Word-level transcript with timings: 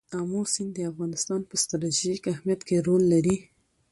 آمو 0.19 0.41
سیند 0.53 0.71
د 0.75 0.79
افغانستان 0.91 1.39
په 1.49 1.55
ستراتیژیک 1.63 2.21
اهمیت 2.33 2.61
کې 2.67 2.83
رول 2.87 3.03
لري. 3.13 3.35